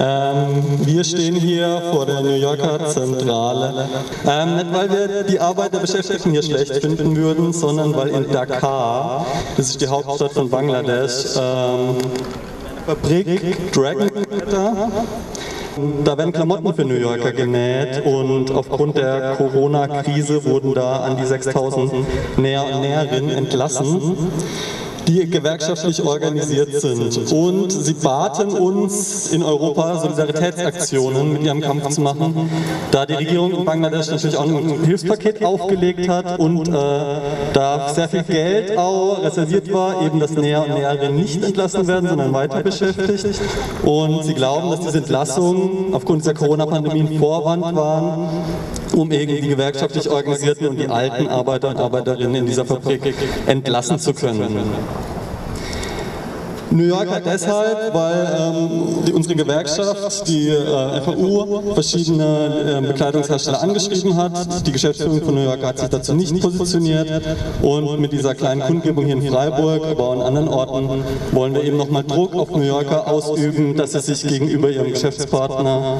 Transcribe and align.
Ähm, 0.00 0.62
wir 0.86 1.02
stehen 1.02 1.34
hier 1.34 1.82
vor 1.90 2.06
der 2.06 2.20
New 2.20 2.36
Yorker 2.36 2.86
Zentrale. 2.86 3.88
Ähm, 4.26 4.56
nicht, 4.56 4.72
weil 4.72 4.90
wir 4.90 5.24
die 5.24 5.40
Arbeit 5.40 5.74
der 5.74 5.80
Beschäftigten 5.80 6.30
hier 6.30 6.42
schlecht 6.42 6.76
finden 6.76 7.16
würden, 7.16 7.52
sondern 7.52 7.94
weil 7.96 8.08
in 8.10 8.30
Dhaka, 8.30 9.26
das 9.56 9.70
ist 9.70 9.80
die 9.80 9.88
Hauptstadt 9.88 10.32
von 10.32 10.48
Bangladesch, 10.48 11.36
ähm, 11.36 11.96
Fabrik 12.86 13.72
Dragon 13.72 14.08
da 16.04 16.18
werden 16.18 16.32
Klamotten 16.32 16.74
für 16.74 16.84
New 16.84 16.94
Yorker 16.94 17.32
genäht 17.32 18.04
und 18.04 18.50
aufgrund 18.50 18.96
der 18.96 19.36
Corona-Krise 19.36 20.44
wurden 20.44 20.74
da 20.74 21.02
an 21.02 21.16
die 21.16 21.24
6000 21.24 21.92
Näher 22.36 22.64
und 22.64 22.80
Näherinnen 22.80 23.30
entlassen 23.30 24.16
die 25.08 25.28
gewerkschaftlich 25.28 26.02
organisiert 26.02 26.72
sind. 26.80 27.32
Und 27.32 27.72
sie 27.72 27.94
baten 27.94 28.50
uns 28.50 29.32
in 29.32 29.42
Europa 29.42 30.00
Solidaritätsaktionen 30.00 31.32
mit 31.32 31.42
ihrem 31.42 31.60
Kampf 31.60 31.88
zu 31.88 32.00
machen, 32.02 32.50
da 32.90 33.06
die 33.06 33.14
Regierung 33.14 33.52
in 33.52 33.64
Bangladesch 33.64 34.08
natürlich 34.08 34.36
auch 34.36 34.46
ein 34.46 34.84
Hilfspaket 34.84 35.42
aufgelegt 35.44 36.08
hat 36.08 36.38
und 36.38 36.68
äh, 36.68 36.72
da 37.52 37.92
sehr 37.94 38.08
viel 38.08 38.22
Geld 38.22 38.76
auch 38.76 39.22
reserviert 39.22 39.72
war, 39.72 40.04
eben 40.04 40.20
dass 40.20 40.32
Näher 40.32 40.64
und 40.64 40.74
Näherinnen 40.74 41.16
nicht 41.16 41.42
entlassen 41.42 41.86
werden, 41.86 42.08
sondern 42.08 42.32
weiter 42.32 42.62
beschäftigt. 42.62 43.40
Und 43.84 44.24
sie 44.24 44.34
glauben, 44.34 44.70
dass 44.70 44.80
diese 44.80 44.98
Entlassungen 44.98 45.94
aufgrund 45.94 46.26
der 46.26 46.34
Corona-Pandemie 46.34 47.00
ein 47.00 47.18
Vorwand 47.18 47.74
waren, 47.74 48.28
um 48.94 49.10
irgendwie 49.10 49.40
die 49.40 49.48
gewerkschaftlich 49.48 50.10
Organisierten 50.10 50.68
und 50.68 50.78
die 50.78 50.88
alten 50.88 51.28
Arbeiter 51.28 51.68
und 51.70 51.78
Arbeiterinnen 51.78 52.36
in 52.36 52.46
dieser 52.46 52.64
Fabrik 52.64 53.14
entlassen 53.46 53.98
zu 53.98 54.12
können. 54.12 54.58
New 56.70 56.84
York 56.84 57.08
hat 57.10 57.24
deshalb, 57.24 57.94
weil 57.94 58.36
ähm, 58.38 59.04
die, 59.06 59.12
unsere 59.12 59.34
Gewerkschaft, 59.34 60.28
die 60.28 60.48
äh, 60.48 61.00
FAU, 61.00 61.74
verschiedene 61.74 62.80
äh, 62.82 62.86
Bekleidungshersteller 62.86 63.62
angeschrieben 63.62 64.16
hat. 64.16 64.66
Die 64.66 64.72
Geschäftsführung 64.72 65.22
von 65.22 65.34
New 65.34 65.44
York 65.44 65.62
hat 65.62 65.78
sich 65.78 65.88
dazu 65.88 66.14
nicht 66.14 66.40
positioniert 66.40 67.22
und 67.62 68.00
mit 68.00 68.12
dieser 68.12 68.34
kleinen 68.34 68.60
Kundgebung 68.60 69.06
hier 69.06 69.14
in 69.14 69.22
Freiburg, 69.22 69.86
aber 69.86 70.04
auch 70.04 70.12
an 70.12 70.22
anderen 70.22 70.48
Orten, 70.48 71.04
wollen 71.32 71.54
wir 71.54 71.64
eben 71.64 71.76
nochmal 71.76 72.04
Druck 72.04 72.34
auf 72.34 72.50
New 72.50 72.62
Yorker 72.62 73.08
ausüben, 73.08 73.76
dass 73.76 73.92
sie 73.92 74.00
sich 74.00 74.26
gegenüber 74.26 74.70
ihrem 74.70 74.92
Geschäftspartner 74.92 75.98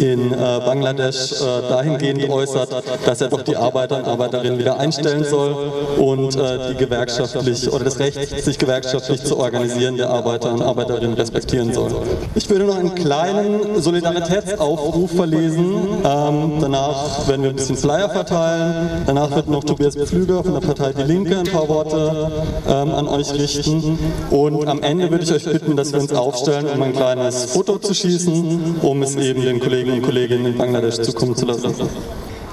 in 0.00 0.32
äh, 0.32 0.36
Bangladesch 0.36 1.32
äh, 1.32 1.68
dahingehend 1.68 2.28
äußert, 2.28 2.70
dass 3.04 3.20
er 3.20 3.28
doch 3.28 3.42
die 3.42 3.56
Arbeiter 3.56 3.98
und 3.98 4.04
Arbeiterinnen 4.06 4.58
wieder 4.58 4.78
einstellen 4.78 5.24
soll 5.24 5.72
und 5.98 6.36
äh, 6.36 6.70
die 6.70 6.76
gewerkschaftlich 6.76 7.72
oder 7.72 7.84
das 7.84 7.98
Recht, 7.98 8.44
sich 8.44 8.58
gewerkschaftlich 8.58 9.22
zu 9.22 9.38
organisieren, 9.38 9.96
der 9.96 10.10
Arbeiter 10.10 10.52
und 10.52 10.62
Arbeiterinnen 10.62 11.14
respektieren 11.14 11.72
soll. 11.72 11.90
Ich 12.34 12.48
würde 12.48 12.64
noch 12.64 12.76
einen 12.76 12.94
kleinen 12.94 13.80
Solidaritätsaufruf 13.80 15.12
verlesen. 15.12 15.74
Ähm, 16.04 16.52
danach 16.60 17.28
werden 17.28 17.42
wir 17.42 17.50
ein 17.50 17.56
bisschen 17.56 17.76
Flyer 17.76 18.10
verteilen. 18.10 19.04
Danach 19.06 19.34
wird 19.34 19.48
noch 19.48 19.64
Tobias 19.64 19.96
Pflüger 19.96 20.42
von 20.44 20.54
der 20.54 20.60
Partei 20.60 20.92
Die 20.92 21.02
Linke 21.02 21.38
ein 21.38 21.46
paar 21.46 21.68
Worte 21.68 22.30
ähm, 22.68 22.94
an 22.94 23.08
euch 23.08 23.32
richten. 23.32 23.98
Und 24.30 24.66
am 24.68 24.82
Ende 24.82 25.10
würde 25.10 25.24
ich 25.24 25.32
euch 25.32 25.44
bitten, 25.44 25.76
dass 25.76 25.92
wir 25.92 26.00
uns 26.00 26.12
aufstellen, 26.12 26.66
um 26.74 26.82
ein 26.82 26.92
kleines 26.92 27.46
Foto 27.46 27.78
zu 27.78 27.94
schießen, 27.94 28.76
um 28.82 29.02
es 29.02 29.16
eben 29.16 29.42
den 29.42 29.60
Kollegen 29.60 29.87
Kollegen 29.88 30.02
und 30.02 30.02
Kolleginnen 30.02 30.46
in 30.46 30.58
Bangladesch 30.58 31.00
zukommen 31.00 31.34
zu 31.34 31.46
lassen. 31.46 31.74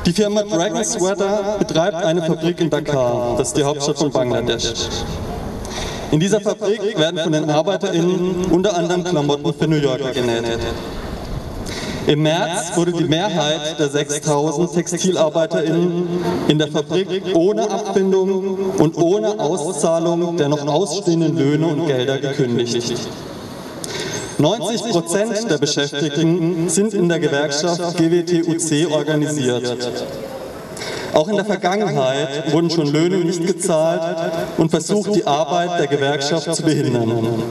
Die 0.05 0.14
Firma 0.14 0.44
Dragon 0.44 0.83
Sweater 0.83 1.58
betreibt 1.59 1.97
eine 1.97 2.22
Fabrik 2.22 2.61
in 2.61 2.69
Dakar, 2.69 3.36
das 3.38 3.50
ist 3.50 3.58
die 3.58 3.64
Hauptstadt 3.64 3.97
von 3.97 4.11
Bangladesch. 4.11 4.73
In 6.11 6.19
dieser 6.19 6.39
Fabrik 6.39 6.97
werden 6.97 7.19
von 7.19 7.31
den 7.31 7.50
ArbeiterInnen 7.50 8.45
unter 8.52 8.78
anderem 8.78 9.03
Klamotten 9.03 9.53
für 9.53 9.67
New 9.67 9.78
Yorker 9.78 10.11
genäht. 10.11 10.59
Im 12.08 12.22
März 12.22 12.78
wurde 12.78 12.94
die 12.94 13.06
Mehrheit 13.06 13.80
der 13.80 13.89
6000 13.89 14.73
TextilarbeiterInnen 14.73 16.08
in 16.47 16.59
der 16.59 16.67
Fabrik 16.67 17.09
ohne 17.33 17.69
Abbindung 17.69 18.74
und 18.78 18.95
ohne 18.97 19.40
Auszahlung 19.40 20.38
der 20.38 20.50
noch 20.50 20.66
ausstehenden 20.68 21.35
Löhne 21.35 21.68
und 21.68 21.88
Gelder 21.88 22.19
gekündigt. 22.19 22.94
90 24.38 24.81
Prozent 24.91 25.50
der 25.50 25.57
Beschäftigten 25.57 26.69
sind 26.69 26.94
in 26.94 27.07
der 27.07 27.19
Gewerkschaft 27.19 27.97
GWTUC 27.97 28.91
organisiert. 28.91 29.78
Auch 31.13 31.29
in 31.29 31.35
der 31.38 31.46
Vergangenheit 31.46 32.51
wurden 32.51 32.69
schon 32.69 32.91
Löhne 32.91 33.18
nicht 33.18 33.45
gezahlt 33.45 34.34
und 34.57 34.69
versucht, 34.69 35.16
die 35.16 35.25
Arbeit 35.25 35.79
der 35.79 35.88
Gewerkschaft 35.88 36.53
zu 36.53 36.63
behindern. 36.63 37.44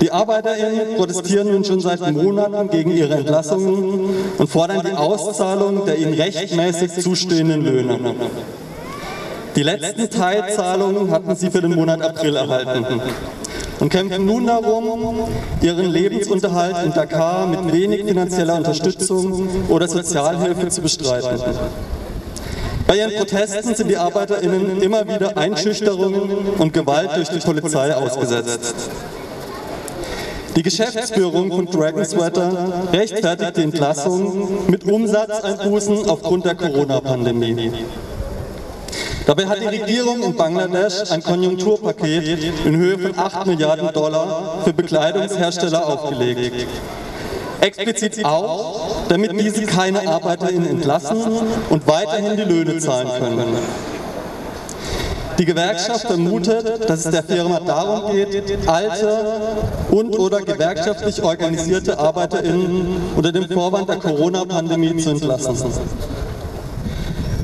Die 0.00 0.12
ArbeiterInnen 0.12 0.96
protestieren 0.96 1.50
nun 1.50 1.64
schon 1.64 1.80
seit 1.80 2.00
Monaten 2.12 2.70
gegen 2.70 2.92
ihre 2.92 3.14
Entlassungen 3.14 4.10
und 4.38 4.48
fordern 4.48 4.86
die 4.86 4.92
Auszahlung 4.92 5.84
der 5.86 5.98
ihnen 5.98 6.14
rechtmäßig 6.14 6.92
zustehenden 7.00 7.64
Löhne. 7.64 7.98
Die 9.56 9.64
letzten 9.64 10.08
Teilzahlungen 10.08 11.10
hatten 11.10 11.34
sie 11.34 11.50
für 11.50 11.60
den 11.60 11.74
Monat 11.74 12.00
April 12.00 12.36
erhalten 12.36 13.00
und 13.80 13.88
kämpfen 13.90 14.26
nun 14.26 14.46
darum, 14.46 15.28
ihren 15.62 15.86
Lebensunterhalt 15.86 16.84
in 16.84 16.92
Dakar 16.92 17.46
mit 17.46 17.72
wenig 17.72 18.04
finanzieller 18.04 18.56
Unterstützung 18.56 19.48
oder 19.68 19.88
Sozialhilfe 19.88 20.68
zu 20.68 20.82
bestreiten. 20.82 21.40
Bei 22.86 22.96
ihren 22.96 23.14
Protesten 23.14 23.74
sind 23.74 23.90
die 23.90 23.96
ArbeiterInnen 23.96 24.80
immer 24.80 25.06
wieder 25.06 25.36
Einschüchterungen 25.36 26.30
und 26.58 26.72
Gewalt 26.72 27.10
durch 27.16 27.28
die 27.28 27.38
Polizei 27.38 27.94
ausgesetzt. 27.94 28.74
Die 30.56 30.62
Geschäftsführung 30.62 31.52
von 31.52 31.66
Dragon 31.66 32.04
Sweater 32.04 32.88
rechtfertigt 32.92 33.58
die 33.58 33.62
Entlassung 33.62 34.66
mit 34.68 34.84
Umsatzeinbußen 34.84 36.08
aufgrund 36.08 36.46
der 36.46 36.54
Corona-Pandemie. 36.54 37.70
Dabei 39.28 39.46
hat 39.46 39.60
die 39.60 39.66
Regierung 39.66 40.22
in 40.22 40.34
Bangladesch 40.34 41.10
ein 41.10 41.22
Konjunkturpaket 41.22 42.64
in 42.64 42.76
Höhe 42.78 42.98
von 42.98 43.18
8 43.18 43.46
Milliarden 43.46 43.92
Dollar 43.92 44.60
für 44.64 44.72
Bekleidungshersteller 44.72 45.86
aufgelegt. 45.86 46.66
Explizit 47.60 48.24
auch, 48.24 49.06
damit 49.10 49.38
diese 49.38 49.66
keine 49.66 50.08
ArbeiterInnen 50.08 50.70
entlassen 50.70 51.20
und 51.68 51.86
weiterhin 51.86 52.38
die 52.38 52.44
Löhne 52.44 52.78
zahlen 52.78 53.10
können. 53.18 53.58
Die 55.38 55.44
Gewerkschaft 55.44 56.06
vermutet, 56.06 56.88
dass 56.88 57.04
es 57.04 57.10
der 57.10 57.22
Firma 57.22 57.60
darum 57.60 58.10
geht, 58.10 58.66
alte 58.66 59.18
und 59.90 60.18
oder 60.18 60.40
gewerkschaftlich 60.40 61.22
organisierte 61.22 61.98
ArbeiterInnen 61.98 63.12
unter 63.14 63.30
dem 63.30 63.46
Vorwand 63.46 63.90
der 63.90 63.96
Corona-Pandemie 63.96 64.96
zu 64.96 65.10
entlassen. 65.10 65.70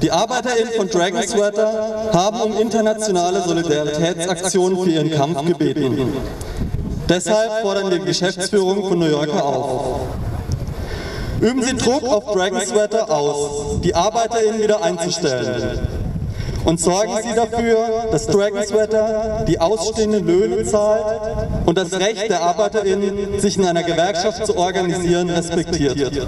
Die 0.02 0.10
ArbeiterInnen 0.10 0.72
von 0.76 0.88
Dragon 0.88 1.22
Sweater 1.22 2.10
haben 2.12 2.40
um 2.40 2.60
internationale 2.60 3.42
Solidaritätsaktionen 3.42 4.78
für 4.78 4.90
ihren 4.90 5.10
Kampf 5.10 5.44
gebeten. 5.46 6.12
Deshalb 7.08 7.62
fordern 7.62 7.90
wir 7.90 7.98
die 7.98 8.04
Geschäftsführung 8.04 8.88
von 8.88 8.98
New 8.98 9.06
Yorker 9.06 9.44
auf. 9.44 10.00
Üben 11.40 11.62
Sie 11.62 11.76
Druck 11.76 12.04
auf 12.04 12.32
Dragon 12.32 12.60
Sweater 12.60 13.10
aus, 13.10 13.80
die 13.82 13.94
ArbeiterInnen 13.94 14.62
wieder 14.62 14.82
einzustellen. 14.82 15.86
Und 16.64 16.80
sorgen 16.80 17.12
Sie 17.22 17.34
dafür, 17.34 17.76
dass 18.10 18.26
Dragon 18.26 18.64
Sweater 18.64 19.44
die 19.46 19.60
ausstehenden 19.60 20.26
Löhne 20.26 20.64
zahlt 20.64 21.48
und 21.66 21.76
das 21.76 21.92
Recht 21.92 22.30
der 22.30 22.42
ArbeiterInnen, 22.42 23.38
sich 23.38 23.58
in 23.58 23.66
einer 23.66 23.82
Gewerkschaft 23.82 24.46
zu 24.46 24.56
organisieren, 24.56 25.28
respektiert. 25.28 26.26